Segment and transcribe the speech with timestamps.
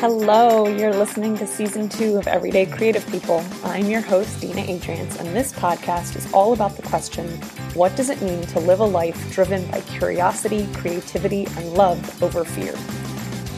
[0.00, 3.44] Hello, you're listening to season two of Everyday Creative People.
[3.62, 7.28] I'm your host, Dina Adriance, and this podcast is all about the question
[7.74, 12.46] what does it mean to live a life driven by curiosity, creativity, and love over
[12.46, 12.74] fear?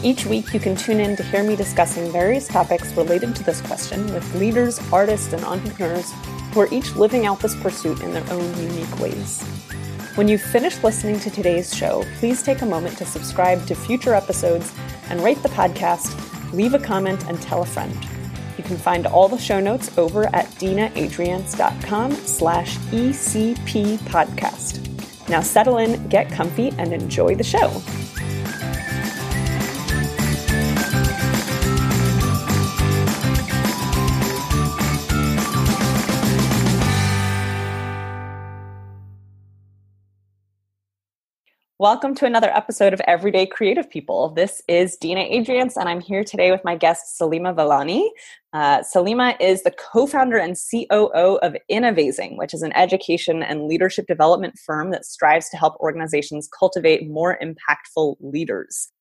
[0.02, 3.60] Each week, you can tune in to hear me discussing various topics related to this
[3.60, 6.10] question with leaders, artists, and entrepreneurs
[6.52, 9.40] who are each living out this pursuit in their own unique ways.
[10.16, 14.12] When you've finished listening to today's show, please take a moment to subscribe to future
[14.12, 14.74] episodes
[15.08, 16.10] and rate the podcast,
[16.52, 17.96] leave a comment, and tell a friend.
[18.56, 25.28] You can find all the show notes over at dinaadriance.com slash ECP podcast.
[25.28, 27.70] Now settle in, get comfy, and enjoy the show.
[41.82, 44.28] Welcome to another episode of Everyday Creative People.
[44.28, 48.08] This is Dina Adriance, and I'm here today with my guest, Salima Valani.
[48.52, 53.66] Uh, Salima is the co founder and COO of Innovazing, which is an education and
[53.66, 58.91] leadership development firm that strives to help organizations cultivate more impactful leaders.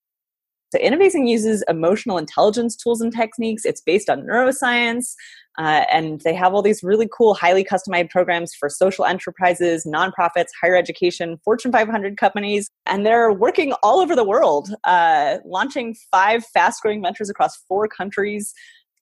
[0.74, 3.66] So, Innovazing uses emotional intelligence tools and techniques.
[3.66, 5.16] It's based on neuroscience,
[5.58, 10.48] uh, and they have all these really cool, highly customized programs for social enterprises, nonprofits,
[10.62, 12.70] higher education, Fortune 500 companies.
[12.86, 17.90] And they're working all over the world, uh, launching five fast growing ventures across four
[17.90, 18.54] countries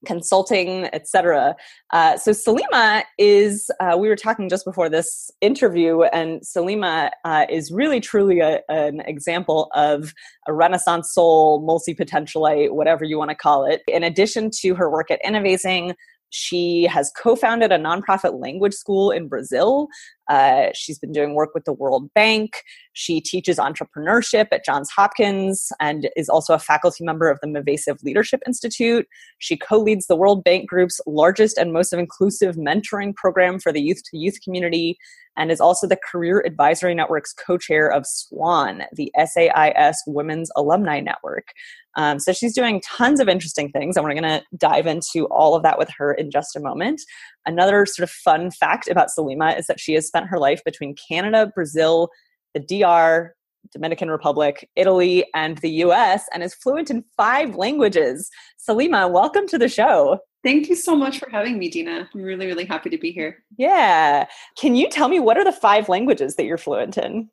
[0.05, 1.55] consulting, etc.
[1.91, 7.45] Uh, so Salima is, uh, we were talking just before this interview, and Salima uh,
[7.49, 10.13] is really truly a, an example of
[10.47, 13.81] a Renaissance soul, multi potentialite, whatever you want to call it.
[13.87, 15.95] In addition to her work at Innovazing,
[16.29, 19.87] she has co founded a nonprofit language school in Brazil.
[20.29, 22.63] Uh, she's been doing work with the World Bank.
[22.93, 27.97] She teaches entrepreneurship at Johns Hopkins and is also a faculty member of the Mevasive
[28.03, 29.07] Leadership Institute.
[29.39, 33.81] She co leads the World Bank Group's largest and most inclusive mentoring program for the
[33.81, 34.97] youth to youth community
[35.39, 40.99] and is also the Career Advisory Network's co chair of SWAN, the SAIS Women's Alumni
[40.99, 41.47] Network.
[41.95, 45.55] Um, so she's doing tons of interesting things, and we're going to dive into all
[45.55, 47.01] of that with her in just a moment.
[47.45, 50.95] Another sort of fun fact about Salima is that she has spent her life between
[51.09, 52.09] Canada, Brazil,
[52.53, 53.33] the DR,
[53.71, 58.29] Dominican Republic, Italy, and the US, and is fluent in five languages.
[58.57, 60.19] Salima, welcome to the show.
[60.43, 62.09] Thank you so much for having me, Dina.
[62.13, 63.43] I'm really, really happy to be here.
[63.57, 64.25] Yeah.
[64.57, 67.29] Can you tell me what are the five languages that you're fluent in?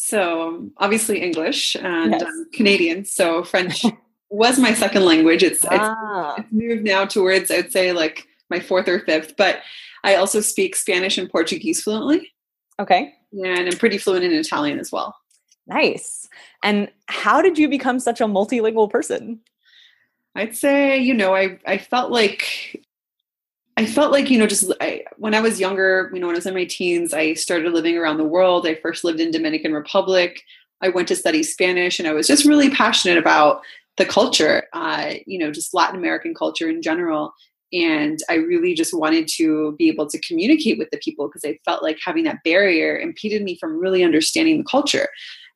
[0.00, 2.22] So, obviously, English and yes.
[2.22, 3.04] um, Canadian.
[3.04, 3.84] So, French
[4.30, 5.42] was my second language.
[5.42, 6.36] It's, ah.
[6.36, 9.36] it's, it's moved now towards, I'd say, like my fourth or fifth.
[9.36, 9.58] But
[10.04, 12.30] I also speak Spanish and Portuguese fluently.
[12.78, 13.12] Okay.
[13.32, 15.16] And I'm pretty fluent in Italian as well.
[15.66, 16.28] Nice.
[16.62, 19.40] And how did you become such a multilingual person?
[20.36, 22.86] I'd say, you know, I I felt like
[23.78, 26.38] I felt like, you know, just I, when I was younger, you know, when I
[26.38, 28.66] was in my teens, I started living around the world.
[28.66, 30.42] I first lived in Dominican Republic.
[30.82, 33.62] I went to study Spanish, and I was just really passionate about
[33.96, 37.32] the culture, uh, you know, just Latin American culture in general.
[37.72, 41.60] And I really just wanted to be able to communicate with the people because I
[41.64, 45.06] felt like having that barrier impeded me from really understanding the culture.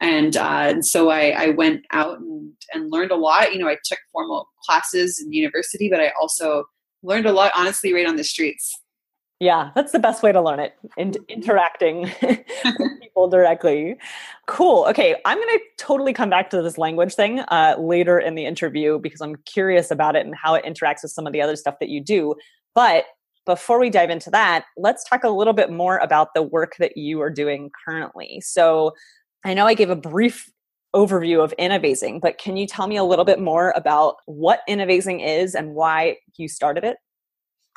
[0.00, 3.52] And, uh, and so I, I, went out and, and learned a lot.
[3.52, 6.64] You know, I took formal classes in university, but I also
[7.02, 8.78] learned a lot, honestly, right on the streets.
[9.40, 13.96] Yeah, that's the best way to learn it, and interacting with people directly.
[14.46, 14.86] Cool.
[14.88, 18.46] Okay, I'm going to totally come back to this language thing uh, later in the
[18.46, 21.56] interview because I'm curious about it and how it interacts with some of the other
[21.56, 22.36] stuff that you do.
[22.72, 23.06] But
[23.44, 26.96] before we dive into that, let's talk a little bit more about the work that
[26.96, 28.40] you are doing currently.
[28.42, 28.92] So,
[29.44, 30.51] I know I gave a brief
[30.94, 35.26] overview of Innovazing, but can you tell me a little bit more about what Innovazing
[35.26, 36.98] is and why you started it?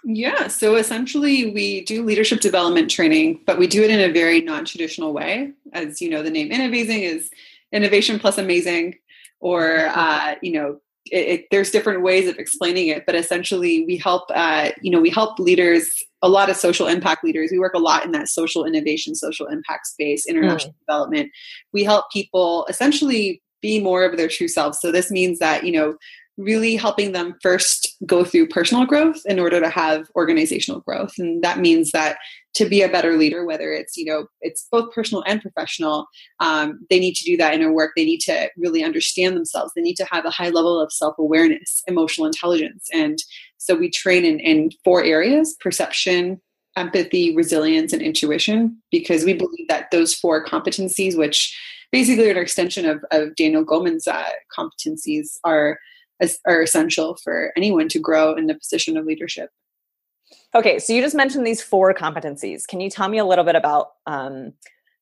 [0.03, 4.41] Yeah, so essentially we do leadership development training, but we do it in a very
[4.41, 5.53] non-traditional way.
[5.73, 7.31] As you know, the name Innovazing is
[7.71, 8.95] innovation plus amazing,
[9.39, 10.79] or uh, you know,
[11.11, 14.99] it, it, there's different ways of explaining it, but essentially we help, uh, you know,
[14.99, 15.87] we help leaders,
[16.21, 17.49] a lot of social impact leaders.
[17.51, 20.79] We work a lot in that social innovation, social impact space, international mm.
[20.87, 21.31] development.
[21.73, 24.79] We help people essentially be more of their true selves.
[24.81, 25.95] So this means that, you know,
[26.37, 31.13] really helping them first go through personal growth in order to have organizational growth.
[31.17, 32.17] And that means that
[32.55, 36.07] to be a better leader whether it's you know it's both personal and professional
[36.39, 37.91] um, they need to do that in their work.
[37.95, 39.71] They need to really understand themselves.
[39.75, 42.87] They need to have a high level of self-awareness emotional intelligence.
[42.93, 43.19] And
[43.57, 46.41] so we train in, in four areas perception
[46.77, 51.57] empathy resilience and intuition because we believe that those four competencies which
[51.91, 55.79] basically are an extension of, of daniel goleman's uh, competencies are
[56.45, 59.49] are essential for anyone to grow in the position of leadership.
[60.53, 62.65] Okay, so you just mentioned these four competencies.
[62.65, 64.53] Can you tell me a little bit about, um,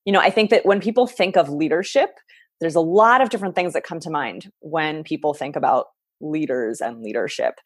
[0.05, 2.17] you know, I think that when people think of leadership,
[2.59, 5.87] there's a lot of different things that come to mind when people think about
[6.21, 7.59] leaders and leadership.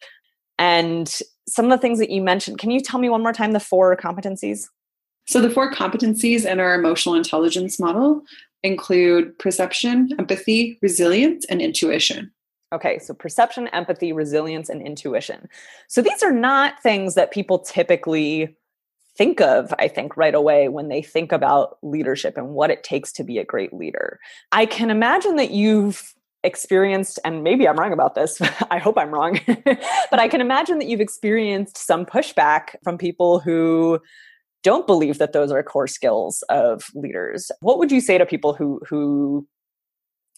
[0.58, 1.08] And
[1.48, 3.60] some of the things that you mentioned, can you tell me one more time the
[3.60, 4.66] four competencies?
[5.26, 8.22] So, the four competencies in our emotional intelligence model
[8.62, 12.32] include perception, empathy, resilience, and intuition.
[12.72, 15.48] Okay, so perception, empathy, resilience, and intuition.
[15.88, 18.56] So these are not things that people typically
[19.16, 23.12] think of, I think, right away when they think about leadership and what it takes
[23.14, 24.20] to be a great leader.
[24.52, 29.10] I can imagine that you've experienced, and maybe I'm wrong about this, I hope I'm
[29.10, 33.98] wrong, but I can imagine that you've experienced some pushback from people who
[34.62, 37.50] don't believe that those are core skills of leaders.
[37.60, 39.46] What would you say to people who who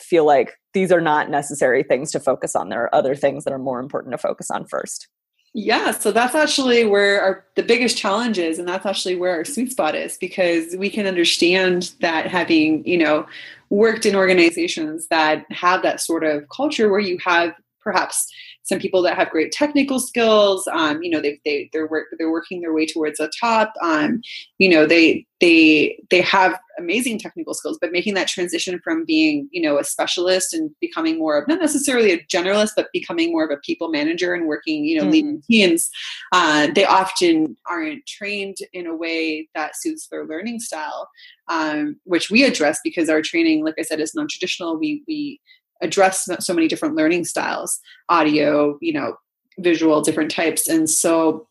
[0.01, 2.69] feel like these are not necessary things to focus on.
[2.69, 5.09] There are other things that are more important to focus on first.
[5.53, 9.45] Yeah, so that's actually where our the biggest challenge is, and that's actually where our
[9.45, 13.27] sweet spot is because we can understand that having you know
[13.69, 18.33] worked in organizations that have that sort of culture where you have perhaps
[18.71, 22.31] some people that have great technical skills um, you know they, they they're work they're
[22.31, 24.23] working their way towards the top um,
[24.59, 29.49] you know they they they have amazing technical skills but making that transition from being
[29.51, 33.45] you know a specialist and becoming more of not necessarily a generalist but becoming more
[33.45, 35.11] of a people manager and working you know mm.
[35.11, 35.91] leading teams
[36.33, 41.09] uh, they often aren't trained in a way that suits their learning style
[41.49, 45.41] um, which we address because our training like i said is non-traditional we we
[45.83, 47.79] address so many different learning styles
[48.09, 49.15] audio you know
[49.59, 50.69] visual different types.
[50.69, 51.47] And so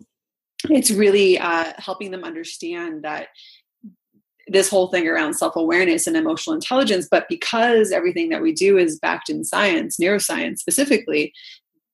[0.69, 3.27] it's really uh, helping them understand that
[4.47, 8.97] this whole thing around self-awareness and emotional intelligence but because everything that we do is
[8.97, 11.31] backed in science neuroscience specifically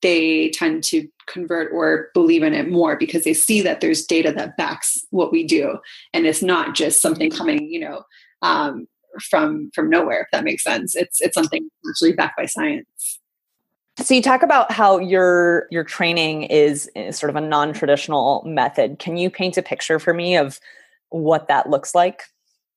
[0.02, 4.32] they tend to convert or believe in it more because they see that there's data
[4.32, 5.80] that backs what we do.
[6.14, 8.04] And it's not just something coming you know
[8.42, 8.88] um,
[9.20, 10.96] from from nowhere if that makes sense.
[10.96, 13.20] It's it's something actually backed by science.
[13.98, 19.00] So you talk about how your your training is, is sort of a non-traditional method.
[19.00, 20.60] Can you paint a picture for me of
[21.10, 22.24] what that looks like?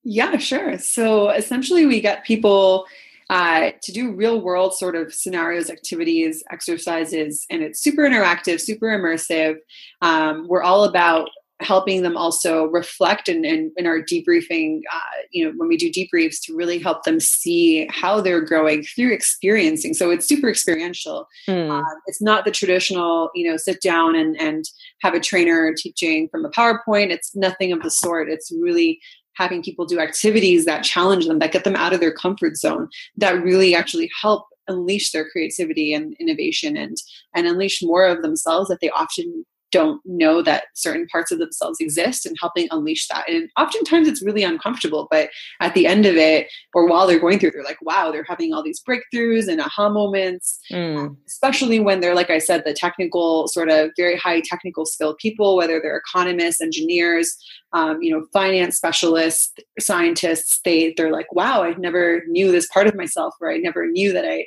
[0.04, 0.78] Yeah sure.
[0.78, 2.86] So essentially we get people
[3.30, 8.86] uh, to do real world sort of scenarios, activities, exercises, and it's super interactive, super
[8.86, 9.56] immersive.
[10.00, 11.28] Um, we're all about
[11.60, 15.90] helping them also reflect and in, in, our debriefing uh, you know when we do
[15.90, 19.92] debriefs to really help them see how they're growing through experiencing.
[19.94, 21.26] So it's super experiential.
[21.48, 21.80] Mm.
[21.80, 24.64] uh, it's not the traditional you know sit down and and
[25.02, 27.10] have a trainer teaching from a powerpoint.
[27.10, 28.30] It's nothing of the sort.
[28.30, 29.00] It's really
[29.34, 32.88] having people do activities that challenge them that get them out of their comfort zone
[33.16, 36.96] that really actually help unleash their creativity and innovation and
[37.34, 41.78] and unleash more of themselves that they often don't know that certain parts of themselves
[41.80, 43.28] exist and helping unleash that.
[43.28, 45.28] And oftentimes it's really uncomfortable, but
[45.60, 48.52] at the end of it, or while they're going through, they're like, wow, they're having
[48.52, 51.14] all these breakthroughs and aha moments, mm.
[51.26, 55.56] especially when they're, like I said, the technical, sort of very high technical skill people,
[55.56, 57.36] whether they're economists, engineers,
[57.72, 62.86] um, you know, finance specialists, scientists, they, they're like, wow, I never knew this part
[62.86, 64.46] of myself, or I never knew that I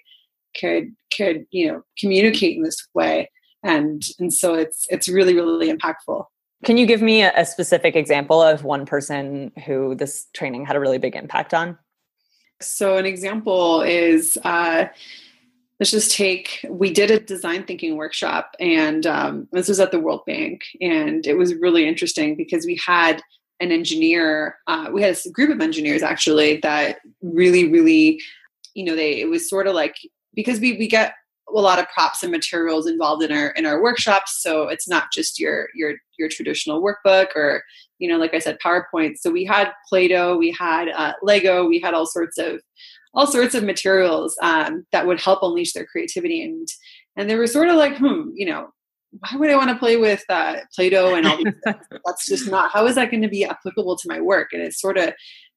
[0.60, 3.30] could, could, you know, communicate in this way
[3.64, 6.26] and and so it's it's really really impactful.
[6.64, 10.76] Can you give me a, a specific example of one person who this training had
[10.76, 11.78] a really big impact on?
[12.62, 14.86] So an example is uh,
[15.80, 20.00] let's just take we did a design thinking workshop and um, this was at the
[20.00, 23.22] world bank and it was really interesting because we had
[23.60, 28.22] an engineer uh, we had a group of engineers actually that really really
[28.76, 29.96] you know they it was sort of like
[30.36, 31.16] because we we get
[31.56, 34.42] a lot of props and materials involved in our in our workshops.
[34.42, 37.64] So it's not just your your your traditional workbook or
[38.00, 39.18] you know like i said powerpoint.
[39.18, 42.62] So we had play-doh we had uh, lego we had all sorts of
[43.14, 46.44] all sorts of materials um, that would help unleash their creativity.
[46.44, 46.68] And
[47.18, 48.68] and they were sort of like hmm you know
[49.20, 51.54] why would i want to play with uh, play-doh and all these
[52.06, 54.50] that's just not how is that going to be applicable to my work?
[54.54, 55.14] And it's sort of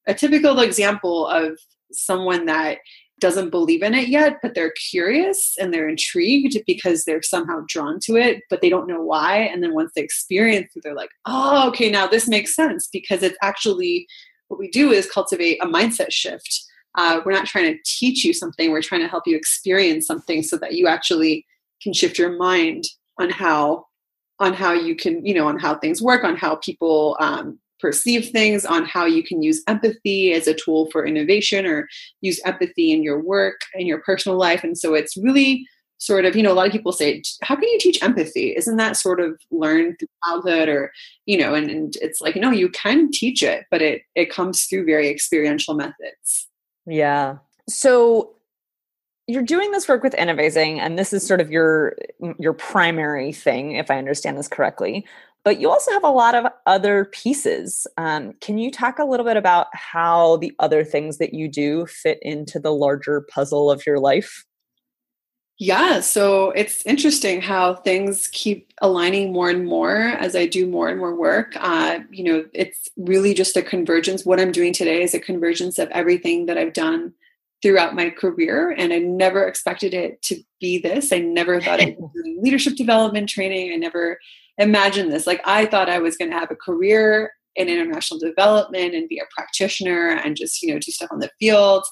[0.06, 1.58] a typical example of
[1.92, 2.78] someone that
[3.21, 7.99] doesn't believe in it yet, but they're curious and they're intrigued because they're somehow drawn
[8.00, 9.38] to it, but they don't know why.
[9.38, 13.23] And then once they experience it, they're like, oh, okay, now this makes sense because
[13.23, 14.06] it's actually
[14.49, 16.64] what we do is cultivate a mindset shift.
[16.97, 20.42] Uh, we're not trying to teach you something, we're trying to help you experience something
[20.42, 21.47] so that you actually
[21.83, 22.85] can shift your mind
[23.21, 23.87] on how
[24.40, 28.30] on how you can you know on how things work on how people um, perceive
[28.30, 31.86] things, on how you can use empathy as a tool for innovation or
[32.22, 34.64] use empathy in your work and your personal life.
[34.64, 35.66] And so it's really
[35.98, 38.56] sort of you know a lot of people say how can you teach empathy?
[38.56, 40.68] Isn't that sort of learned through childhood?
[40.70, 40.92] Or
[41.26, 44.64] you know and, and it's like no you can teach it but it it comes
[44.64, 46.48] through very experiential methods.
[46.86, 47.36] Yeah.
[47.68, 48.34] So
[49.26, 51.96] you're doing this work with Innovazing and this is sort of your
[52.38, 55.06] your primary thing if i understand this correctly
[55.44, 59.26] but you also have a lot of other pieces um, can you talk a little
[59.26, 63.86] bit about how the other things that you do fit into the larger puzzle of
[63.86, 64.44] your life
[65.58, 70.88] yeah, so it's interesting how things keep aligning more and more as I do more
[70.88, 71.52] and more work.
[71.56, 74.24] Uh, you know, it's really just a convergence.
[74.24, 77.14] What I'm doing today is a convergence of everything that I've done
[77.62, 81.12] throughout my career, and I never expected it to be this.
[81.12, 82.10] I never thought I was
[82.42, 83.72] leadership development training.
[83.72, 84.18] I never
[84.58, 85.26] imagined this.
[85.26, 89.18] Like I thought I was going to have a career in international development and be
[89.18, 91.84] a practitioner and just you know do stuff on the field,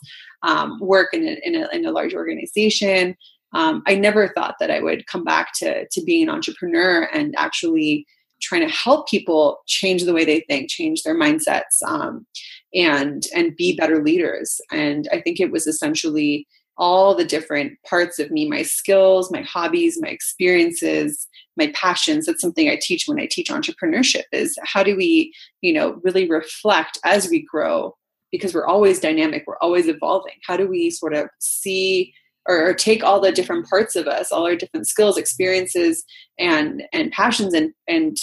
[0.42, 3.16] um, work in a, in a, in a large organization
[3.54, 7.34] um, I never thought that I would come back to to being an entrepreneur and
[7.36, 8.06] actually
[8.40, 12.26] trying to help people change the way they think, change their mindsets, um,
[12.74, 14.60] and and be better leaders.
[14.70, 16.46] And I think it was essentially
[16.78, 22.26] all the different parts of me my skills my hobbies my experiences my passions.
[22.26, 26.28] That's something i teach when i teach entrepreneurship is how do we you know really
[26.28, 27.96] reflect as we grow?
[28.30, 30.34] Because we're always dynamic we're always evolving.
[30.46, 32.14] How do we sort of see
[32.48, 36.04] or, or, take all the different parts of us all our different skills experiences
[36.38, 38.16] and and passions and and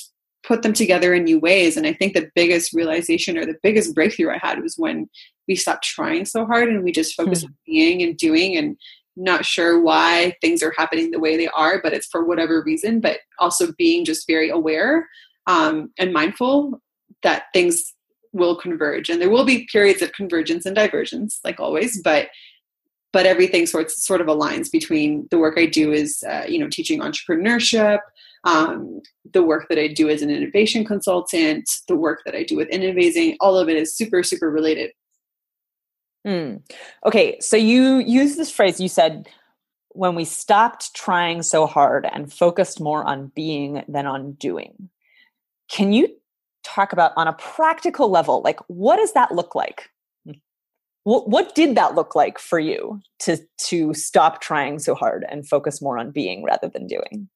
[0.44, 1.78] put them together in new ways?
[1.78, 5.10] And i think the biggest realization or the biggest breakthrough i had was when
[5.50, 7.48] we stop trying so hard and we just focus mm-hmm.
[7.48, 8.78] on being and doing and
[9.18, 13.02] not sure why things are happening the way they are but it's for whatever reason
[13.02, 15.10] but also being just very aware
[15.48, 16.80] um, and mindful
[17.24, 17.94] that things
[18.32, 22.30] will converge and there will be periods of convergence and divergence like always but
[23.12, 26.70] but everything sort sort of aligns between the work I do is uh, you know
[26.70, 28.00] teaching entrepreneurship,
[28.44, 29.02] um,
[29.34, 32.70] the work that I do as an innovation consultant, the work that I do with
[32.70, 33.36] Innovazing.
[33.40, 34.92] All of it is super super related.
[36.28, 36.62] Mm.
[37.06, 38.80] Okay, so you use this phrase.
[38.80, 39.28] You said
[39.90, 44.90] when we stopped trying so hard and focused more on being than on doing.
[45.70, 46.10] Can you
[46.64, 49.90] talk about on a practical level, like what does that look like?
[51.04, 55.48] what, what did that look like for you to to stop trying so hard and
[55.48, 57.28] focus more on being rather than doing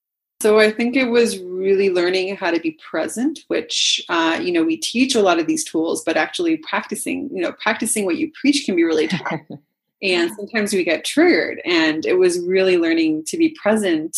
[0.44, 4.62] so I think it was really learning how to be present, which uh, you know
[4.62, 8.30] we teach a lot of these tools, but actually practicing, you know, practicing what you
[8.40, 9.40] preach can be really tough.
[10.02, 14.18] and sometimes we get triggered, and it was really learning to be present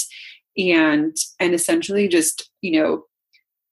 [0.57, 3.05] and and essentially just you know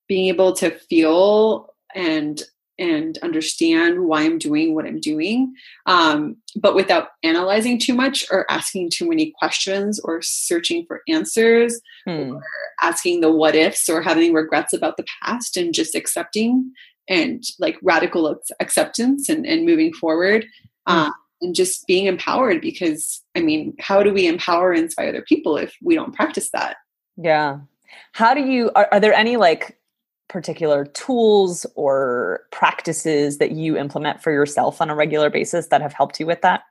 [0.08, 2.44] being able to feel and
[2.80, 5.54] and understand why I'm doing what I'm doing,
[5.86, 11.80] um, but without analyzing too much or asking too many questions or searching for answers
[12.06, 12.34] hmm.
[12.34, 12.44] or
[12.82, 16.72] asking the what ifs or having regrets about the past and just accepting
[17.10, 20.46] and like radical acceptance and, and moving forward.
[20.86, 21.12] Uh,
[21.42, 25.58] and just being empowered because I mean, how do we empower and inspire other people
[25.58, 26.78] if we don't practice that?
[27.18, 27.60] Yeah.
[28.14, 29.78] How do you, are, are there any like
[30.34, 35.94] particular tools or practices that you implement for yourself on a regular basis that have
[35.94, 36.64] helped you with that?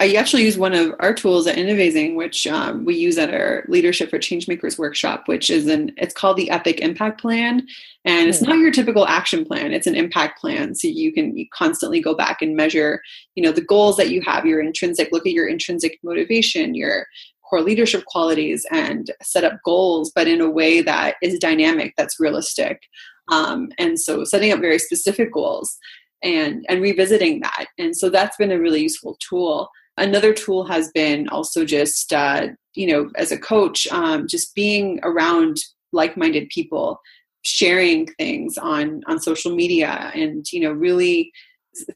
[0.00, 3.64] I actually use one of our tools at Innovazing, which um, we use at our
[3.68, 7.64] Leadership for Changemakers workshop, which is an it's called the Epic Impact Plan,
[8.04, 8.46] and it's hmm.
[8.46, 10.74] not your typical action plan; it's an impact plan.
[10.74, 13.00] So you can you constantly go back and measure,
[13.36, 17.06] you know, the goals that you have, your intrinsic look at your intrinsic motivation, your
[17.54, 22.18] core leadership qualities and set up goals, but in a way that is dynamic, that's
[22.18, 22.82] realistic.
[23.30, 25.76] Um, and so setting up very specific goals
[26.22, 27.66] and, and revisiting that.
[27.78, 29.68] And so that's been a really useful tool.
[29.96, 34.98] Another tool has been also just, uh, you know, as a coach, um, just being
[35.04, 35.58] around
[35.92, 37.00] like minded people
[37.42, 41.30] sharing things on on social media and you know really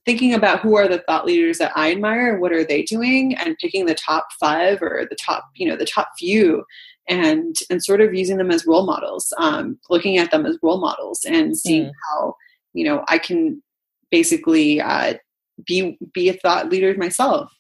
[0.05, 3.59] thinking about who are the thought leaders that I admire, what are they doing, and
[3.59, 6.65] picking the top five or the top, you know, the top few,
[7.09, 10.81] and and sort of using them as role models, um, looking at them as role
[10.81, 11.93] models, and seeing mm.
[12.11, 12.35] how
[12.75, 13.63] you know I can
[14.11, 15.15] basically uh,
[15.67, 17.53] be be a thought leader myself.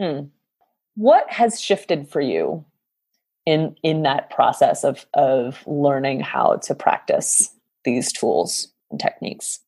[0.00, 0.30] Mm.
[0.96, 2.64] What has shifted for you
[3.46, 7.50] in in that process of of learning how to practice
[7.84, 9.60] these tools and techniques?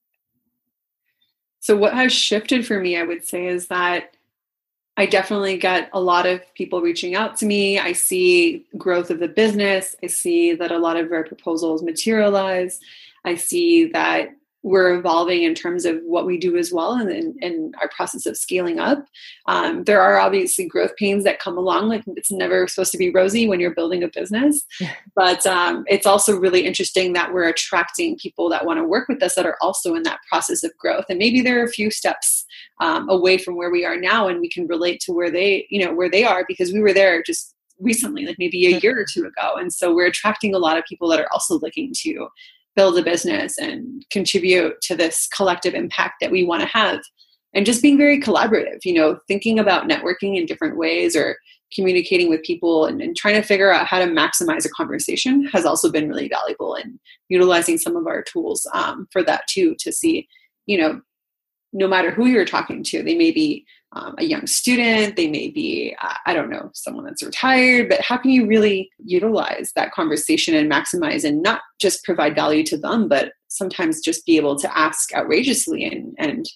[1.66, 4.14] So, what has shifted for me, I would say, is that
[4.96, 7.76] I definitely get a lot of people reaching out to me.
[7.76, 9.96] I see growth of the business.
[10.00, 12.78] I see that a lot of our proposals materialize.
[13.24, 14.28] I see that
[14.66, 17.08] we're evolving in terms of what we do as well and
[17.40, 19.06] in our process of scaling up.
[19.46, 21.88] Um, there are obviously growth pains that come along.
[21.88, 24.66] Like it's never supposed to be rosy when you're building a business,
[25.14, 29.22] but um, it's also really interesting that we're attracting people that want to work with
[29.22, 31.04] us that are also in that process of growth.
[31.08, 32.44] And maybe they're a few steps
[32.80, 35.84] um, away from where we are now, and we can relate to where they, you
[35.84, 39.06] know, where they are because we were there just recently, like maybe a year or
[39.08, 39.54] two ago.
[39.56, 42.28] And so we're attracting a lot of people that are also looking to
[42.76, 47.00] build a business and contribute to this collective impact that we want to have.
[47.54, 51.38] And just being very collaborative you know thinking about networking in different ways or
[51.74, 55.64] communicating with people and, and, trying to figure out how to maximize a conversation has
[55.64, 59.90] also been really valuable and utilizing some of our tools um, for that too to
[59.90, 60.28] see
[60.66, 61.00] you know
[61.72, 63.64] no matter who you're talking to they may be
[63.96, 68.00] um, a young student, they may be, uh, I don't know, someone that's retired, but
[68.02, 72.76] how can you really utilize that conversation and maximize and not just provide value to
[72.76, 76.46] them, but sometimes just be able to ask outrageously and, and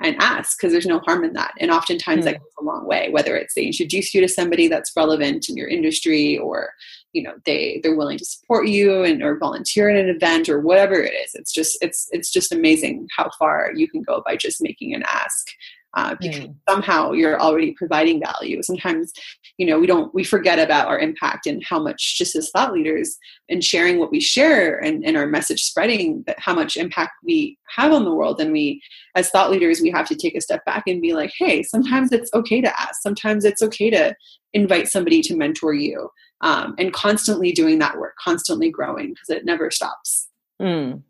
[0.00, 1.52] and ask because there's no harm in that.
[1.58, 2.26] And oftentimes mm.
[2.26, 5.56] that goes a long way, whether it's they introduce you to somebody that's relevant in
[5.56, 6.70] your industry or,
[7.12, 10.60] you know, they they're willing to support you and or volunteer at an event or
[10.60, 11.32] whatever it is.
[11.34, 15.02] It's just it's it's just amazing how far you can go by just making an
[15.08, 15.48] ask
[15.94, 16.54] uh, because mm.
[16.68, 19.12] somehow you're already providing value sometimes
[19.56, 22.72] you know we don't we forget about our impact and how much just as thought
[22.72, 23.16] leaders
[23.48, 27.56] and sharing what we share and, and our message spreading that how much impact we
[27.74, 28.80] have on the world and we
[29.14, 32.12] as thought leaders we have to take a step back and be like hey sometimes
[32.12, 34.14] it's okay to ask sometimes it's okay to
[34.52, 36.08] invite somebody to mentor you
[36.40, 40.28] um, and constantly doing that work constantly growing because it never stops
[40.60, 41.02] mm.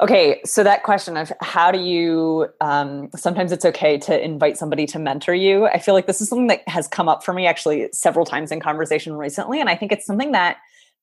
[0.00, 4.86] Okay, so that question of how do you, um, sometimes it's okay to invite somebody
[4.86, 5.66] to mentor you.
[5.66, 8.50] I feel like this is something that has come up for me actually several times
[8.50, 9.60] in conversation recently.
[9.60, 10.56] And I think it's something that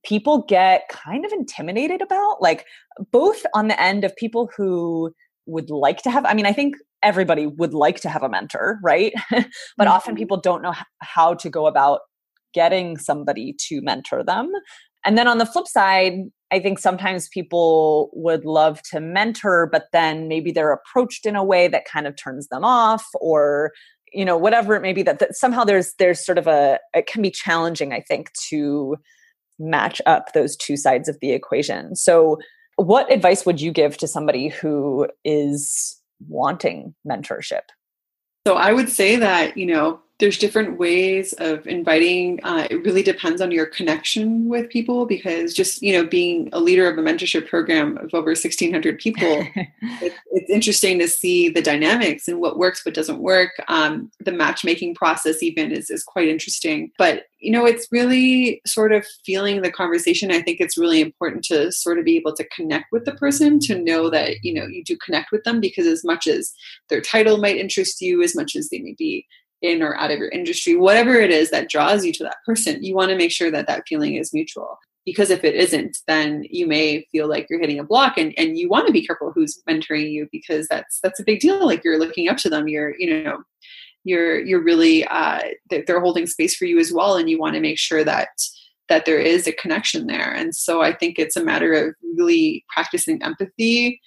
[0.04, 2.66] people get kind of intimidated about, like
[3.12, 5.14] both on the end of people who
[5.46, 8.80] would like to have, I mean, I think everybody would like to have a mentor,
[8.82, 9.14] right?
[9.30, 9.88] but mm-hmm.
[9.88, 12.00] often people don't know how to go about
[12.54, 14.52] getting somebody to mentor them.
[15.06, 16.14] And then on the flip side,
[16.52, 21.44] I think sometimes people would love to mentor, but then maybe they're approached in a
[21.44, 23.72] way that kind of turns them off or
[24.14, 27.08] you know whatever it may be that, that somehow there's there's sort of a it
[27.08, 28.96] can be challenging i think to
[29.60, 31.96] match up those two sides of the equation.
[31.96, 32.38] So
[32.76, 37.64] what advice would you give to somebody who is wanting mentorship?
[38.46, 43.04] So i would say that you know there's different ways of inviting uh, it really
[43.04, 47.02] depends on your connection with people because just you know being a leader of a
[47.02, 49.46] mentorship program of over 1600 people
[50.02, 50.14] it,
[50.48, 53.52] it's interesting to see the dynamics and what works what doesn't work.
[53.68, 56.92] Um, the matchmaking process even is, is quite interesting.
[56.98, 60.32] But you know it's really sort of feeling the conversation.
[60.32, 63.60] I think it's really important to sort of be able to connect with the person
[63.62, 66.54] to know that you know you do connect with them because as much as
[66.90, 69.26] their title might interest you as much as they may be
[69.62, 72.84] in or out of your industry, whatever it is that draws you to that person,
[72.84, 74.78] you want to make sure that that feeling is mutual.
[75.06, 78.58] Because if it isn't, then you may feel like you're hitting a block, and, and
[78.58, 81.66] you want to be careful who's mentoring you because that's that's a big deal.
[81.66, 83.38] Like you're looking up to them, you're you know,
[84.04, 87.62] you're you're really uh, they're holding space for you as well, and you want to
[87.62, 88.28] make sure that
[88.90, 90.34] that there is a connection there.
[90.34, 94.02] And so I think it's a matter of really practicing empathy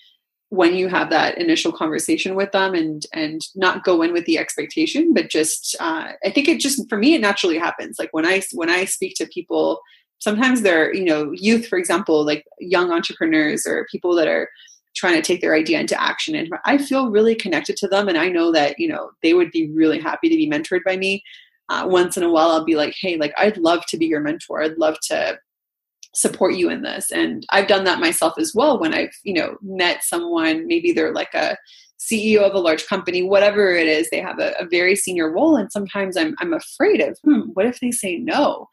[0.50, 4.36] when you have that initial conversation with them and and not go in with the
[4.36, 7.96] expectation but just uh, i think it just for me it naturally happens.
[7.98, 9.80] Like when i when i speak to people
[10.18, 14.48] sometimes they're you know youth for example like young entrepreneurs or people that are
[14.96, 18.18] trying to take their idea into action and i feel really connected to them and
[18.18, 21.22] i know that you know they would be really happy to be mentored by me.
[21.68, 24.20] Uh, once in a while i'll be like hey like i'd love to be your
[24.20, 24.60] mentor.
[24.60, 25.38] I'd love to
[26.14, 27.10] support you in this.
[27.10, 31.14] And i've done that myself as well when i've you know met someone maybe they're
[31.14, 31.56] like a
[32.00, 35.56] ceo of a large company whatever it is they have a, a very senior role
[35.56, 38.68] and sometimes i'm, I'm afraid of hmm, what if they say no?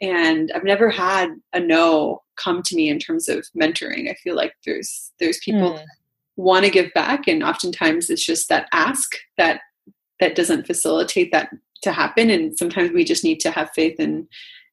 [0.00, 4.10] And i've never had a no come to me in terms of mentoring.
[4.10, 5.84] I feel like there's there's people mm.
[6.36, 9.60] want to give back and oftentimes it's just that ask that
[10.20, 11.50] that doesn't facilitate that
[11.82, 12.30] to happen.
[12.30, 14.28] And sometimes we just need to have faith in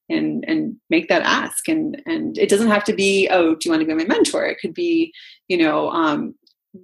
[0.10, 1.68] and and make that ask.
[1.68, 4.46] And and it doesn't have to be oh do you want to be my mentor?
[4.46, 5.14] It could be
[5.48, 6.36] you know um,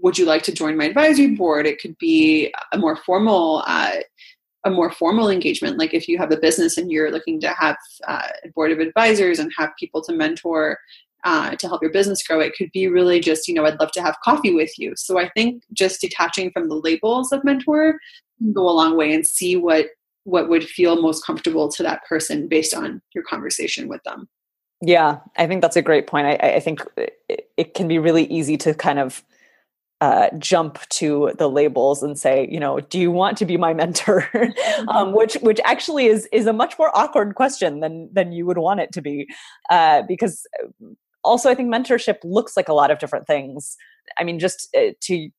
[0.01, 1.65] would you like to join my advisory board?
[1.65, 3.97] It could be a more formal uh,
[4.65, 5.77] a more formal engagement.
[5.77, 8.79] Like if you have a business and you're looking to have uh, a board of
[8.79, 10.79] advisors and have people to mentor
[11.23, 13.91] uh, to help your business grow it could be really just you know i'd love
[13.91, 14.93] to have coffee with you.
[14.95, 17.97] So i think just detaching from the labels of mentor
[18.37, 19.87] can go a long way and see what
[20.23, 24.27] what would feel most comfortable to that person based on your conversation with them.
[24.81, 26.27] Yeah, I think that's a great point.
[26.27, 29.23] I, I think it, it, can be really easy to kind of
[30.01, 33.73] uh, jump to the labels and say, you know, do you want to be my
[33.73, 34.29] mentor?
[34.89, 38.57] um, which which actually is is a much more awkward question than than you would
[38.57, 39.27] want it to be,
[39.69, 40.87] uh, because uh,
[41.23, 43.77] also I think mentorship looks like a lot of different things.
[44.17, 45.29] I mean, just uh, to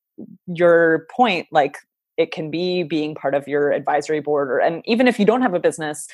[0.47, 1.77] your point, like
[2.17, 5.43] it can be being part of your advisory board or and even if you don't
[5.43, 6.07] have a business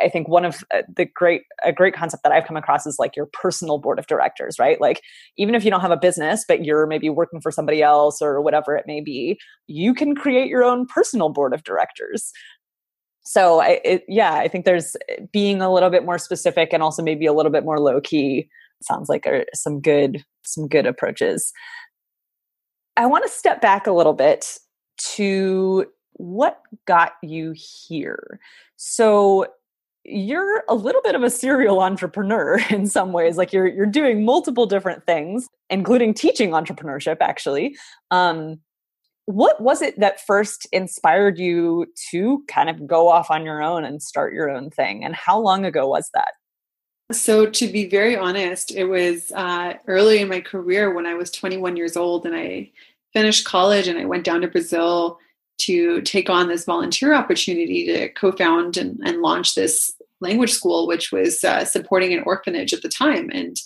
[0.00, 2.98] i think one of uh, the great a great concept that i've come across is
[2.98, 4.80] like your personal board of directors right?
[4.80, 5.02] Like
[5.36, 8.40] even if you don't have a business but you're maybe working for somebody else or
[8.40, 12.32] whatever it may be you can create your own personal board of directors.
[13.24, 16.82] So I, it, yeah i think there's uh, being a little bit more specific and
[16.82, 18.48] also maybe a little bit more low key
[18.82, 21.52] sounds like are some good some good approaches.
[22.96, 24.58] I want to step back a little bit
[24.98, 28.40] to what got you here.
[28.76, 29.46] So
[30.04, 34.24] you're a little bit of a serial entrepreneur in some ways like you're you're doing
[34.24, 37.76] multiple different things including teaching entrepreneurship actually.
[38.10, 38.60] Um,
[39.26, 43.84] what was it that first inspired you to kind of go off on your own
[43.84, 45.04] and start your own thing?
[45.04, 46.32] And how long ago was that?
[47.12, 51.30] So to be very honest it was uh, early in my career when i was
[51.30, 52.70] 21 years old and i
[53.12, 55.18] finished college and I went down to Brazil
[55.58, 61.10] to take on this volunteer opportunity to co-found and, and launch this language school, which
[61.12, 63.30] was uh, supporting an orphanage at the time.
[63.32, 63.56] And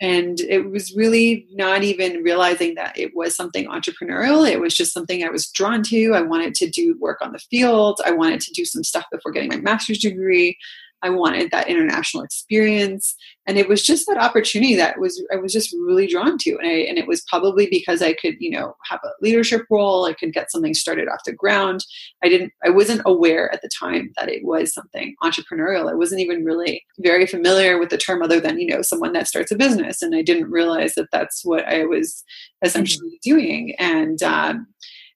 [0.00, 4.48] and it was really not even realizing that it was something entrepreneurial.
[4.48, 6.12] It was just something I was drawn to.
[6.14, 8.00] I wanted to do work on the field.
[8.04, 10.56] I wanted to do some stuff before getting my master's degree.
[11.02, 13.14] I wanted that international experience.
[13.46, 16.50] And it was just that opportunity that was I was just really drawn to.
[16.58, 20.04] And, I, and it was probably because I could, you know, have a leadership role,
[20.04, 21.84] I could get something started off the ground.
[22.22, 25.90] I didn't I wasn't aware at the time that it was something entrepreneurial.
[25.90, 29.28] I wasn't even really very familiar with the term other than, you know, someone that
[29.28, 30.02] starts a business.
[30.02, 32.24] And I didn't realize that that's what I was
[32.62, 33.30] essentially mm-hmm.
[33.30, 33.74] doing.
[33.78, 34.66] And um,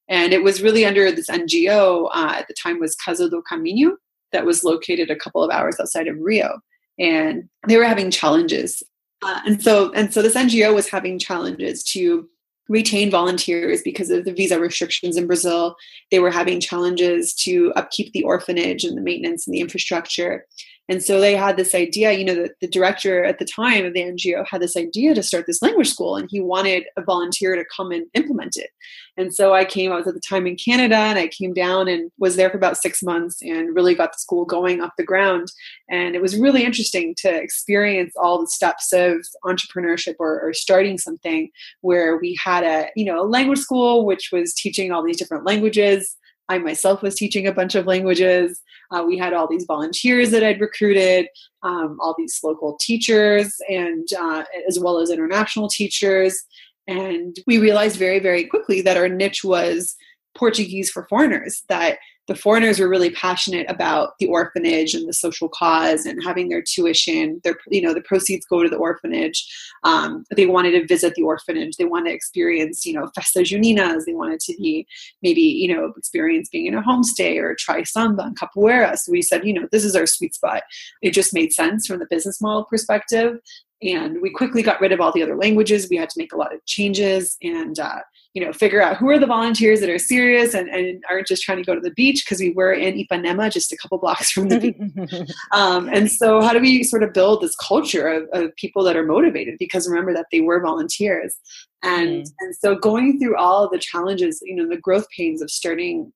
[0.09, 3.92] and it was really under this NGO uh, at the time was Casa do Caminho,
[4.33, 6.61] that was located a couple of hours outside of Rio.
[6.99, 8.83] And they were having challenges.
[9.23, 12.29] Uh, and so and so this NGO was having challenges to
[12.68, 15.77] retain volunteers because of the visa restrictions in Brazil.
[16.11, 20.47] They were having challenges to upkeep the orphanage and the maintenance and the infrastructure.
[20.88, 23.95] And so they had this idea, you know, the, the director at the time of
[23.95, 27.55] the NGO had this idea to start this language school and he wanted a volunteer
[27.55, 28.71] to come and implement it.
[29.16, 31.87] And so I came, I was at the time in Canada and I came down
[31.87, 35.05] and was there for about six months and really got the school going off the
[35.05, 35.53] ground.
[35.88, 40.99] And it was really interesting to experience all the steps of entrepreneurship or, or starting
[40.99, 41.51] something
[41.83, 45.47] where we had a, you know, a language school, which was teaching all these different
[45.47, 46.16] languages.
[46.49, 48.61] I myself was teaching a bunch of languages.
[48.91, 51.29] Uh, we had all these volunteers that I'd recruited,
[51.63, 56.43] um, all these local teachers, and uh, as well as international teachers.
[56.87, 59.95] And we realized very, very quickly that our niche was
[60.35, 65.49] Portuguese for foreigners, that the foreigners were really passionate about the orphanage and the social
[65.49, 69.45] cause and having their tuition their you know the proceeds go to the orphanage.
[69.85, 71.77] Um, they wanted to visit the orphanage.
[71.77, 74.87] They wanted to experience you know festas juninas they wanted to be
[75.23, 78.97] maybe you know experience being in a homestay or try samba and capoeira.
[78.97, 80.63] So we said you know this is our sweet spot.
[81.03, 83.39] It just made sense from the business model perspective.
[83.83, 85.89] And we quickly got rid of all the other languages.
[85.91, 87.37] We had to make a lot of changes.
[87.43, 87.99] And uh,
[88.35, 91.42] you know, figure out who are the volunteers that are serious and, and aren't just
[91.42, 94.31] trying to go to the beach because we were in Ipanema, just a couple blocks
[94.31, 95.31] from the beach.
[95.53, 98.97] um, and so, how do we sort of build this culture of, of, people that
[98.97, 99.57] are motivated?
[99.59, 101.37] Because remember that they were volunteers,
[101.83, 102.33] and mm.
[102.40, 106.12] and so going through all the challenges, you know, the growth pains of starting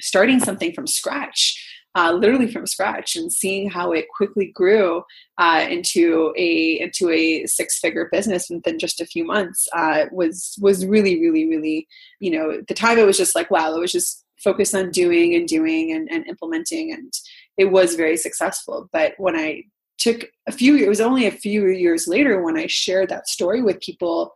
[0.00, 1.65] starting something from scratch
[1.96, 5.02] uh, literally from scratch and seeing how it quickly grew
[5.38, 10.56] uh, into a into a six figure business within just a few months uh, was
[10.60, 11.88] was really really really
[12.20, 15.34] you know the time it was just like wow it was just focused on doing
[15.34, 17.12] and doing and, and implementing and
[17.56, 18.88] it was very successful.
[18.92, 19.62] But when i
[19.98, 23.62] took a few it was only a few years later when i shared that story
[23.62, 24.30] with people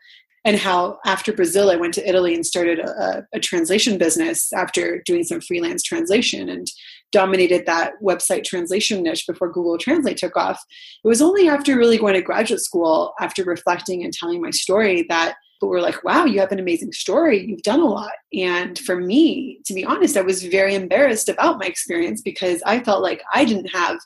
[0.44, 5.03] and how after Brazil, I went to Italy and started a, a, translation business after
[5.05, 6.49] doing some freelance translation.
[6.49, 6.66] And
[7.12, 10.62] dominated that website translation niche before Google Translate took off.
[11.05, 15.05] It was only after really going to graduate school, after reflecting and telling my story,
[15.09, 17.44] that people were like, wow, you have an amazing story.
[17.46, 18.12] You've done a lot.
[18.33, 22.81] And for me, to be honest, I was very embarrassed about my experience because I
[22.81, 23.99] felt like I didn't have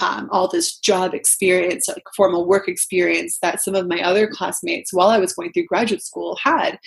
[0.00, 4.92] um, all this job experience, like formal work experience that some of my other classmates
[4.92, 6.78] while I was going through graduate school had.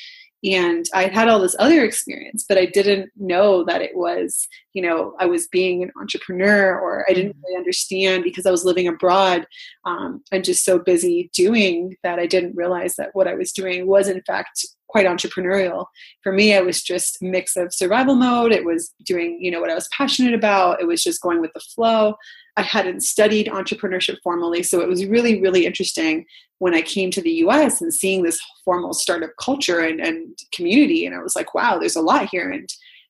[0.43, 4.81] And I had all this other experience, but I didn't know that it was, you
[4.81, 7.43] know, I was being an entrepreneur or I didn't mm-hmm.
[7.45, 9.47] really understand because I was living abroad
[9.85, 13.87] um, and just so busy doing that I didn't realize that what I was doing
[13.87, 15.85] was, in fact, quite entrepreneurial.
[16.21, 18.51] For me, it was just a mix of survival mode.
[18.51, 20.81] It was doing, you know, what I was passionate about.
[20.81, 22.15] It was just going with the flow.
[22.55, 26.25] I hadn't studied entrepreneurship formally, so it was really, really interesting
[26.59, 31.05] when I came to the US and seeing this formal startup culture and, and community.
[31.05, 32.49] And I was like, wow, there's a lot here.
[32.51, 32.69] And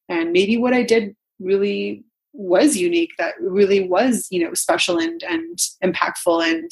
[0.10, 2.04] and maybe what I did really
[2.34, 6.72] was unique that really was you know special and and impactful and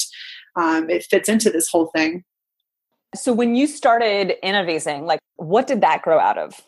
[0.55, 2.23] um, it fits into this whole thing
[3.13, 6.59] so when you started Innovazing like what did that grow out of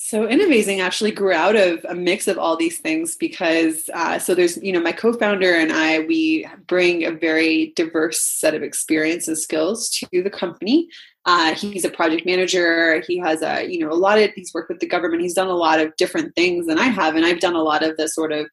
[0.00, 4.34] so Innovazing actually grew out of a mix of all these things because uh, so
[4.34, 9.28] there's you know my co-founder and I we bring a very diverse set of experience
[9.28, 10.88] and skills to the company
[11.28, 13.02] uh, he's a project manager.
[13.06, 15.20] He has a, you know, a lot of, he's worked with the government.
[15.20, 17.16] He's done a lot of different things than I have.
[17.16, 18.48] And I've done a lot of the sort of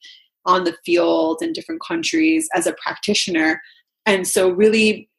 [0.46, 3.62] on the field in different countries as a practitioner.
[4.06, 5.10] And so really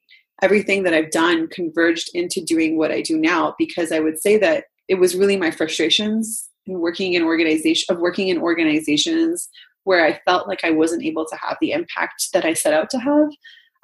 [0.42, 4.36] everything that I've done converged into doing what I do now because I would say
[4.36, 9.48] that it was really my frustrations in working in organization of working in organizations
[9.84, 12.90] where I felt like I wasn't able to have the impact that I set out
[12.90, 13.28] to have.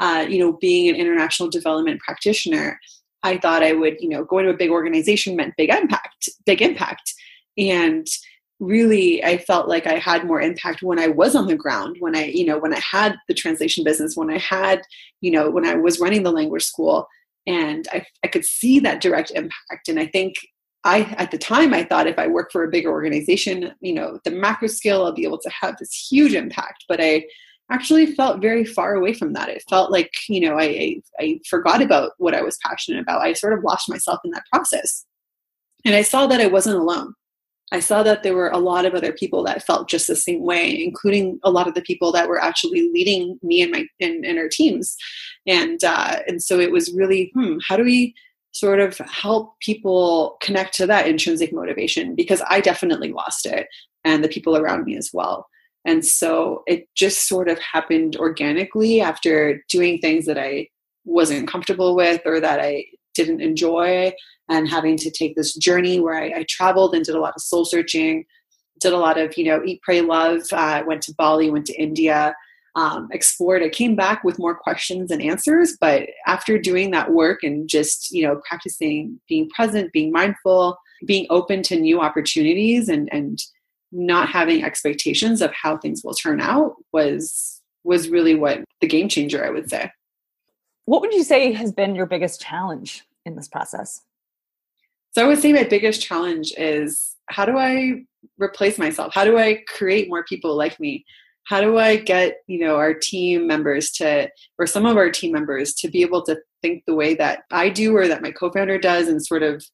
[0.01, 2.81] Uh, you know, being an international development practitioner,
[3.23, 6.61] I thought I would, you know, go into a big organization meant big impact, big
[6.61, 7.15] impact.
[7.57, 8.07] And
[8.59, 12.17] really I felt like I had more impact when I was on the ground, when
[12.17, 14.83] I, you know, when I had the translation business, when I had,
[15.21, 17.07] you know, when I was running the language school
[17.47, 19.89] and I, I could see that direct impact.
[19.89, 20.35] And I think
[20.85, 24.19] I, at the time, I thought if I work for a bigger organization, you know,
[24.25, 26.85] the macro scale, I'll be able to have this huge impact.
[26.89, 27.25] But I
[27.71, 29.49] actually felt very far away from that.
[29.49, 33.23] It felt like, you know, I, I, I forgot about what I was passionate about.
[33.23, 35.07] I sort of lost myself in that process.
[35.85, 37.15] And I saw that I wasn't alone.
[37.73, 40.43] I saw that there were a lot of other people that felt just the same
[40.43, 44.27] way, including a lot of the people that were actually leading me and my and,
[44.27, 44.95] and our teams.
[45.47, 48.15] And uh, and so it was really, hmm, how do we
[48.53, 52.15] sort of help people connect to that intrinsic motivation?
[52.15, 53.67] Because I definitely lost it,
[54.05, 55.47] and the people around me as well.
[55.85, 60.69] And so it just sort of happened organically after doing things that I
[61.05, 62.85] wasn't comfortable with or that I
[63.15, 64.13] didn't enjoy
[64.49, 67.43] and having to take this journey where I, I traveled and did a lot of
[67.43, 68.25] soul searching,
[68.81, 71.75] did a lot of, you know, eat, pray, love, uh, went to Bali, went to
[71.75, 72.35] India,
[72.75, 73.63] um, explored.
[73.63, 78.13] I came back with more questions and answers, but after doing that work and just,
[78.13, 83.43] you know, practicing being present, being mindful, being open to new opportunities and, and
[83.93, 89.09] not having expectations of how things will turn out was was really what the game
[89.09, 89.91] changer i would say.
[90.87, 94.01] What would you say has been your biggest challenge in this process?
[95.11, 98.03] So i would say my biggest challenge is how do i
[98.39, 99.13] replace myself?
[99.13, 101.05] How do i create more people like me
[101.45, 104.29] how do i get you know our team members to
[104.59, 107.69] or some of our team members to be able to think the way that i
[107.69, 109.65] do or that my co-founder does and sort of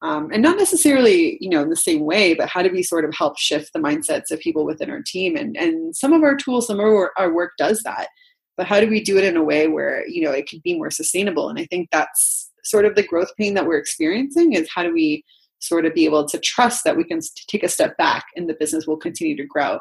[0.00, 3.04] um, and not necessarily you know in the same way but how do we sort
[3.04, 5.36] of help shift the mindsets of people within our team?
[5.36, 8.08] And and some of our tools some of our, our work does that.
[8.56, 10.76] But how do we do it in a way where you know it could be
[10.76, 11.48] more sustainable?
[11.48, 14.92] And i think that's sort of the growth pain that we're experiencing is how do
[14.92, 15.24] we
[15.60, 18.56] sort of be able to trust that we can take a step back and the
[18.60, 19.78] business will continue to grow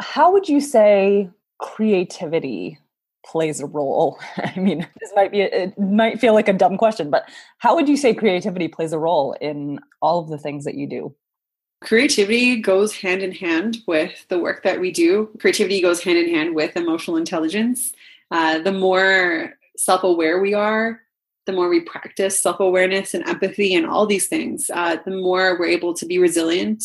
[0.00, 2.78] how would you say creativity
[3.24, 4.18] plays a role?
[4.36, 7.88] I mean, this might be it might feel like a dumb question, but how would
[7.88, 11.14] you say creativity plays a role in all of the things that you do?
[11.82, 15.30] Creativity goes hand in hand with the work that we do.
[15.38, 17.92] Creativity goes hand in hand with emotional intelligence.
[18.30, 21.00] Uh, the more self aware we are,
[21.46, 25.58] the more we practice self awareness and empathy and all these things, uh, the more
[25.58, 26.84] we're able to be resilient.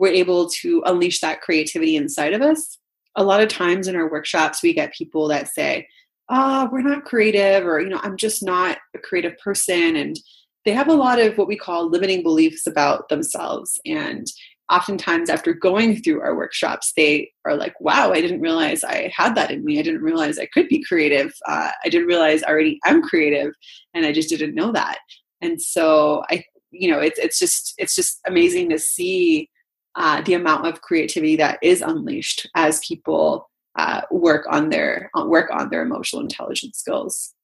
[0.00, 2.78] We're able to unleash that creativity inside of us.
[3.16, 5.86] A lot of times in our workshops we get people that say
[6.30, 10.16] ah oh, we're not creative or you know i'm just not a creative person and
[10.64, 13.78] they have a lot of what we call limiting beliefs about themselves.
[13.86, 14.26] And
[14.70, 19.34] oftentimes after going through our workshops they are like wow i didn't realize i had
[19.34, 19.80] that in me.
[19.80, 21.34] I didn't realize i could be creative.
[21.46, 23.52] Uh, i didn't realize i already am creative
[23.94, 24.98] and i just didn't know that.
[25.40, 29.50] And so i you know it's, it's just it's just amazing to see
[29.96, 35.24] uh, the amount of creativity that is unleashed as people uh, work on their uh,
[35.24, 37.34] work on their emotional intelligence skills.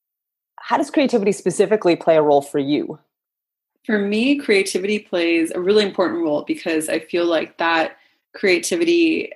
[0.59, 2.99] How does creativity specifically play a role for you?
[3.85, 7.97] For me, creativity plays a really important role because I feel like that
[8.35, 9.31] creativity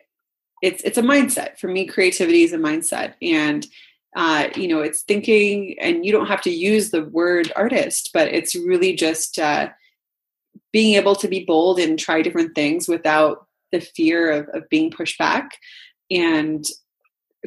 [0.61, 1.57] it's it's a mindset.
[1.57, 3.65] For me, creativity is a mindset, and
[4.15, 8.27] uh, you know, it's thinking, and you don't have to use the word artist, but
[8.27, 9.69] it's really just uh,
[10.71, 14.91] being able to be bold and try different things without the fear of, of being
[14.91, 15.49] pushed back.
[16.09, 16.65] And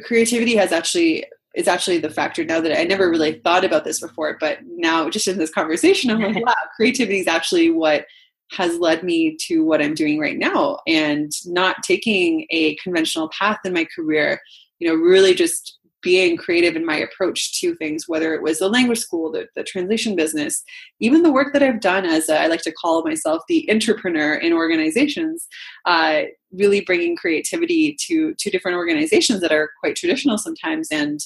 [0.03, 4.01] creativity has actually is actually the factor now that I never really thought about this
[4.01, 8.05] before, but now just in this conversation, I'm like, wow, creativity is actually what
[8.51, 13.59] has led me to what I'm doing right now and not taking a conventional path
[13.63, 14.39] in my career,
[14.79, 18.69] you know, really just being creative in my approach to things, whether it was the
[18.69, 20.63] language school, the, the translation business,
[20.99, 24.35] even the work that I've done as a, I like to call myself the entrepreneur
[24.35, 25.47] in organizations,
[25.85, 30.89] uh, really bringing creativity to to different organizations that are quite traditional sometimes.
[30.91, 31.19] And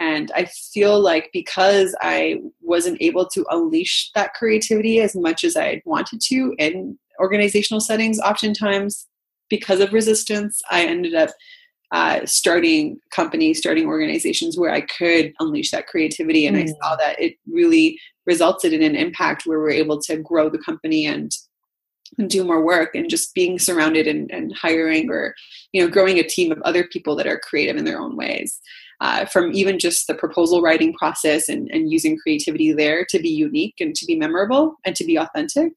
[0.00, 5.56] and i feel like because i wasn't able to unleash that creativity as much as
[5.56, 9.08] i wanted to in organizational settings oftentimes
[9.50, 11.30] because of resistance i ended up
[11.90, 16.46] uh, starting companies, starting organizations where I could unleash that creativity.
[16.46, 16.62] And mm.
[16.62, 20.58] I saw that it really resulted in an impact where we're able to grow the
[20.58, 21.32] company and,
[22.18, 25.34] and do more work and just being surrounded and, and, hiring or,
[25.72, 28.60] you know, growing a team of other people that are creative in their own ways.
[29.00, 33.28] Uh, from even just the proposal writing process and, and using creativity there to be
[33.28, 35.72] unique and to be memorable and to be authentic,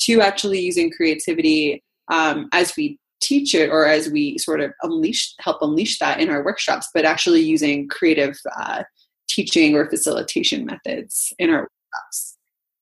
[0.00, 5.34] to actually using creativity um, as we teach it or as we sort of unleash
[5.40, 8.82] help unleash that in our workshops but actually using creative uh,
[9.28, 12.36] teaching or facilitation methods in our workshops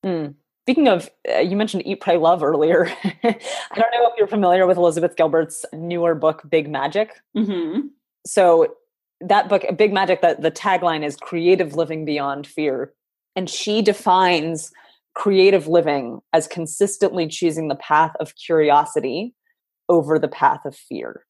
[0.04, 0.34] mm.
[0.64, 3.38] speaking of uh, you mentioned eat pray love earlier i
[3.74, 7.86] don't know if you're familiar with elizabeth gilbert's newer book big magic mm-hmm.
[8.26, 8.74] so
[9.20, 12.92] that book big magic that the tagline is creative living beyond fear
[13.36, 14.72] and she defines
[15.14, 19.32] creative living as consistently choosing the path of curiosity
[19.88, 21.24] over the path of fear.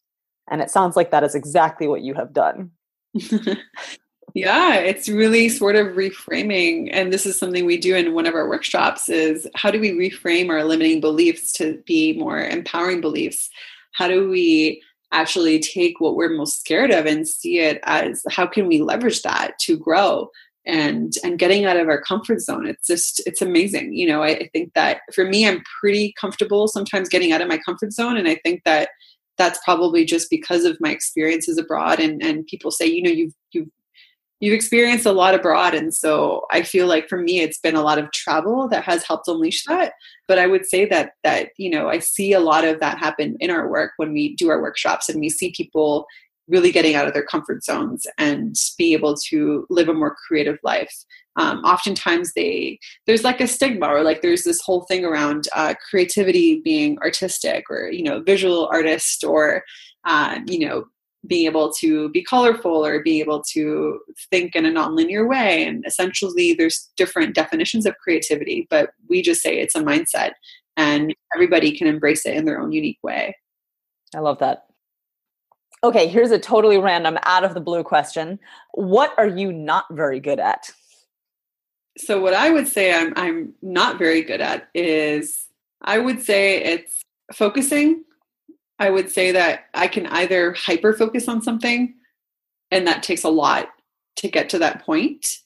[0.50, 2.70] And it sounds like that is exactly what you have done.
[4.34, 8.34] yeah, it's really sort of reframing and this is something we do in one of
[8.34, 13.48] our workshops is how do we reframe our limiting beliefs to be more empowering beliefs?
[13.92, 18.46] How do we actually take what we're most scared of and see it as how
[18.46, 20.28] can we leverage that to grow?
[20.66, 22.66] And and getting out of our comfort zone.
[22.66, 26.68] It's just it's amazing you know I, I, think that for me i'm pretty comfortable
[26.68, 28.90] sometimes getting out of my comfort zone and i think that
[29.38, 33.32] that's probably just because of my experiences abroad and and people say you know you've
[33.52, 33.68] you've
[34.40, 37.82] you've experienced a lot abroad and so i feel like for me it's been a
[37.82, 39.92] lot of travel that has helped unleash that.
[40.28, 43.36] But i would say that that you know i see a lot of that happen
[43.40, 46.06] in our work when we do our workshops and we see people
[46.48, 50.58] really getting out of their comfort zones and be able to live a more creative
[50.62, 50.92] life.
[51.36, 55.74] Um, oftentimes they there's like a stigma or like there's this whole thing around uh,
[55.90, 59.64] creativity being artistic or you know visual artist or
[60.04, 60.84] uh, you know
[61.26, 63.98] being able to be colorful or be able to
[64.30, 65.64] think in a nonlinear way.
[65.64, 70.32] And essentially there's different definitions of creativity but we just say it's a mindset
[70.76, 73.34] and everybody can embrace it in their own unique way.
[74.14, 74.64] I love that
[75.84, 78.40] Okay, here's a totally random, out of the blue question.
[78.72, 80.72] What are you not very good at?
[81.98, 85.44] So, what I would say I'm, I'm not very good at is
[85.82, 87.02] I would say it's
[87.34, 88.02] focusing.
[88.78, 91.94] I would say that I can either hyper focus on something,
[92.70, 93.68] and that takes a lot
[94.16, 95.40] to get to that point.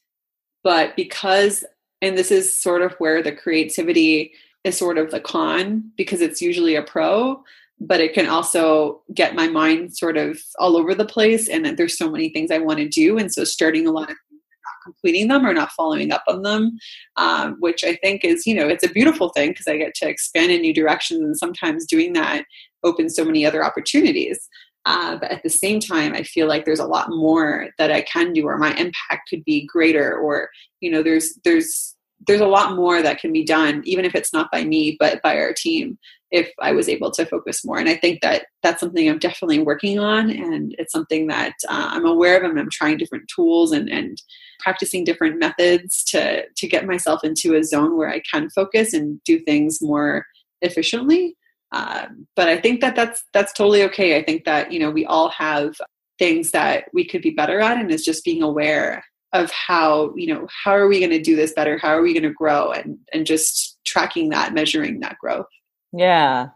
[0.63, 1.65] But because,
[2.01, 6.41] and this is sort of where the creativity is sort of the con, because it's
[6.41, 7.43] usually a pro,
[7.81, 11.99] but it can also get my mind sort of all over the place and there's
[11.99, 15.29] so many things i want to do and so starting a lot of not completing
[15.29, 16.77] them or not following up on them
[17.17, 20.09] um, which i think is you know it's a beautiful thing because i get to
[20.09, 22.45] expand in new directions and sometimes doing that
[22.85, 24.49] opens so many other opportunities.
[24.85, 28.01] Uh, but at the same time i feel like there's a lot more that i
[28.01, 30.49] can do or my impact could be greater or
[30.81, 34.33] you know there's there's there's a lot more that can be done even if it's
[34.33, 35.99] not by me but by our team
[36.31, 37.79] if I was able to focus more.
[37.79, 40.31] And I think that that's something I'm definitely working on.
[40.31, 44.21] And it's something that uh, I'm aware of and I'm trying different tools and, and
[44.61, 49.23] practicing different methods to, to get myself into a zone where I can focus and
[49.25, 50.27] do things more
[50.61, 51.37] efficiently.
[51.73, 54.19] Uh, but I think that that's, that's totally okay.
[54.19, 55.77] I think that, you know, we all have
[56.19, 60.33] things that we could be better at and it's just being aware of how, you
[60.33, 61.77] know, how are we going to do this better?
[61.79, 65.47] How are we going to grow and, and just tracking that, measuring that growth.
[65.93, 66.49] Yeah.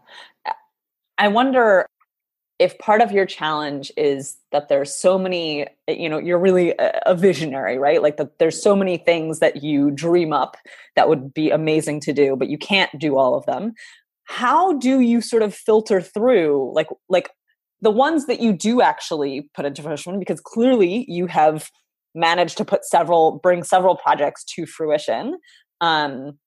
[1.17, 1.85] I wonder
[2.59, 7.15] if part of your challenge is that there's so many you know you're really a
[7.15, 10.55] visionary right like that there's so many things that you dream up
[10.95, 13.73] that would be amazing to do but you can't do all of them
[14.25, 17.31] how do you sort of filter through like like
[17.81, 21.69] the ones that you do actually put into fruition because clearly you have
[22.15, 25.37] managed to put several bring several projects to fruition.
[25.81, 26.37] Um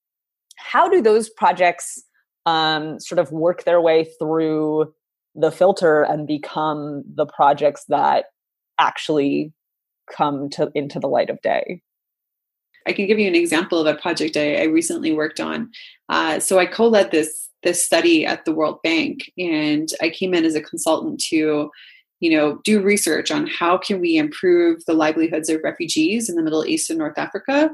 [0.56, 2.02] how do those projects
[2.46, 4.92] um, sort of work their way through
[5.34, 8.26] the filter and become the projects that
[8.78, 9.52] actually
[10.10, 11.82] come to into the light of day?
[12.86, 15.70] I can give you an example of a project i, I recently worked on.
[16.08, 20.44] Uh, so i co-led this this study at the world bank and i came in
[20.44, 21.68] as a consultant to
[22.20, 26.42] you know do research on how can we improve the livelihoods of refugees in the
[26.42, 27.70] middle east and north africa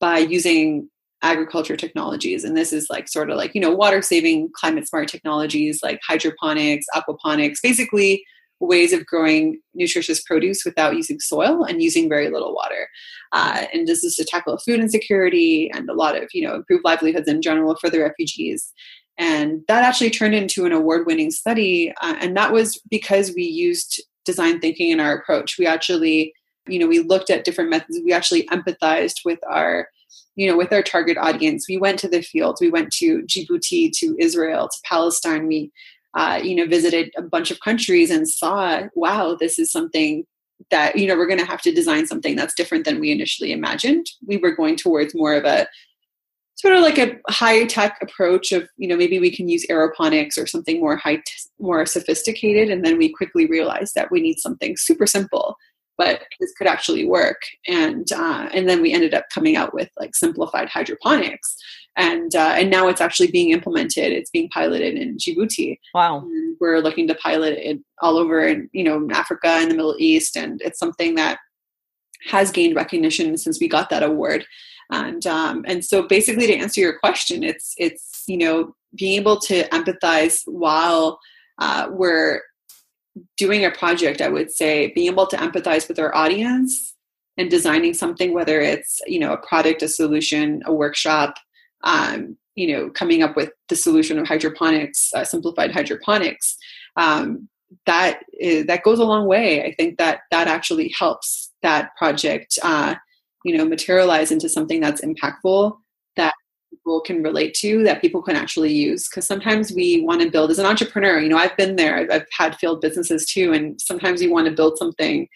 [0.00, 0.88] by using
[1.22, 2.44] agriculture technologies.
[2.44, 6.00] And this is like sort of like you know water saving climate smart technologies like
[6.06, 8.24] hydroponics aquaponics basically
[8.60, 12.88] ways of growing nutritious produce without using soil and using very little water.
[13.32, 16.80] Uh, and this is to tackle food insecurity and a lot of you know improve
[16.84, 18.72] livelihoods in general for the refugees
[19.18, 23.44] and that actually turned into an award winning study uh, and that was because we
[23.44, 25.56] used design thinking in our approach.
[25.58, 26.34] We actually
[26.68, 27.98] you know we looked at different methods.
[28.04, 29.88] We actually empathized with our
[30.34, 31.66] you know with our target audience.
[31.66, 32.60] We went to the fields.
[32.60, 35.46] We went to djibouti to israel to palestine.
[35.46, 35.70] We
[36.14, 40.24] uh, you know visited a bunch of countries and saw wow this is something
[40.70, 43.52] that you know we're going to have to design something that's different than we initially
[43.52, 44.06] imagined.
[44.26, 45.66] We were going towards more of a
[46.56, 50.38] sort of like a high tech approach of you know maybe we can use aeroponics
[50.38, 51.22] or something more high t-
[51.58, 55.56] more sophisticated and then we quickly realized that we need something super simple
[55.98, 57.40] but this could actually work.
[57.66, 61.56] And uh, and then we ended up coming out with like simplified hydroponics.
[61.96, 64.12] And uh, and now it's actually being implemented.
[64.12, 65.78] It's being piloted in djibouti.
[65.94, 66.20] Wow.
[66.20, 69.96] And we're looking to pilot it all over in you know africa and the middle
[69.98, 70.36] east.
[70.36, 71.38] And it's something that
[72.28, 74.44] has gained recognition since we got that award
[74.90, 79.38] and um, and so basically to answer your question it's it's you know being able
[79.38, 81.18] to empathize while
[81.58, 82.40] uh, we're
[83.36, 86.94] doing a project i would say being able to empathize with our audience
[87.38, 91.34] and designing something whether it's you know a product a solution a workshop
[91.84, 96.56] um, you know coming up with the solution of hydroponics uh, simplified hydroponics
[96.96, 97.48] um,
[97.86, 99.64] that is, that goes a long way.
[99.64, 102.94] I think that that actually helps that project uh,
[103.46, 105.76] you know materialize into something that's impactful
[106.16, 106.34] that
[106.70, 109.08] people can relate to that people can actually use.
[109.08, 112.10] Because sometimes we want to build as an entrepreneur you know i've been there I've,
[112.10, 115.28] I've had failed businesses too and sometimes you want to build something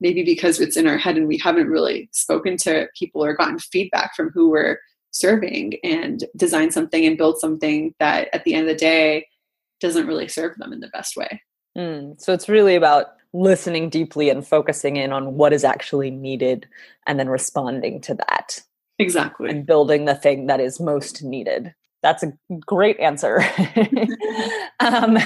[0.00, 3.58] maybe because it's in our head and we haven't really spoken to people or gotten
[3.58, 4.78] feedback from who we're
[5.10, 9.26] serving and design something and build something that at the end of the day
[9.80, 11.40] doesn't really serve them in the best way.
[11.76, 13.06] Mm, so it's really about
[13.36, 16.66] listening deeply and focusing in on what is actually needed
[17.06, 18.62] and then responding to that.
[18.98, 19.50] Exactly.
[19.50, 21.74] And building the thing that is most needed.
[22.02, 23.44] That's a great answer.
[24.80, 25.18] um,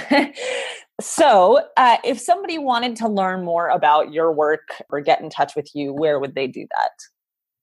[1.01, 5.55] so, uh, if somebody wanted to learn more about your work or get in touch
[5.57, 6.91] with you, where would they do that?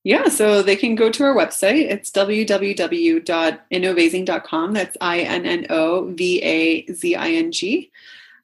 [0.04, 1.90] Yeah, so they can go to our website.
[1.90, 4.74] It's www.innovazing.com.
[4.74, 7.92] That's I N N O V A Z I N G.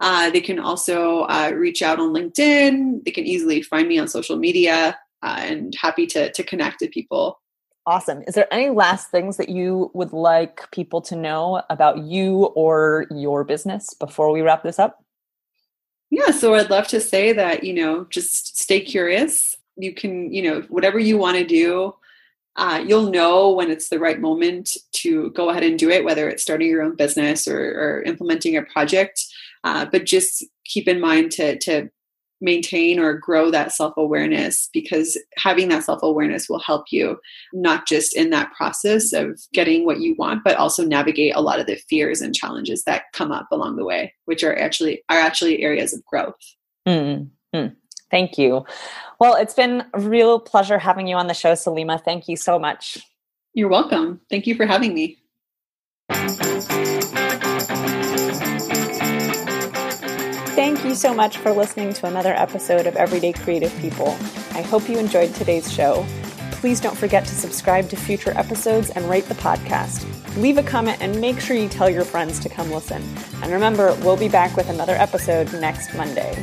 [0.03, 3.05] Uh, they can also uh, reach out on LinkedIn.
[3.05, 6.91] They can easily find me on social media uh, and happy to, to connect with
[6.91, 7.39] people.
[7.85, 8.21] Awesome.
[8.27, 13.05] Is there any last things that you would like people to know about you or
[13.11, 15.05] your business before we wrap this up?
[16.09, 19.55] Yeah, so I'd love to say that, you know, just stay curious.
[19.77, 21.95] You can, you know, whatever you want to do,
[22.57, 26.27] uh, you'll know when it's the right moment to go ahead and do it, whether
[26.27, 29.25] it's starting your own business or, or implementing a project.
[29.63, 31.89] Uh, but just keep in mind to to
[32.43, 37.17] maintain or grow that self awareness because having that self awareness will help you
[37.53, 41.59] not just in that process of getting what you want, but also navigate a lot
[41.59, 45.17] of the fears and challenges that come up along the way, which are actually are
[45.17, 46.35] actually areas of growth.
[46.87, 47.67] Mm-hmm.
[48.11, 48.63] Thank you.
[49.19, 52.03] Well, it's been a real pleasure having you on the show, Salima.
[52.03, 52.99] Thank you so much.
[53.55, 54.21] You're welcome.
[54.29, 55.17] Thank you for having me.
[60.83, 64.09] Thank you so much for listening to another episode of Everyday Creative People.
[64.51, 66.05] I hope you enjoyed today's show.
[66.51, 70.05] Please don't forget to subscribe to future episodes and rate the podcast.
[70.35, 73.01] Leave a comment and make sure you tell your friends to come listen.
[73.41, 76.35] And remember, we'll be back with another episode next Monday.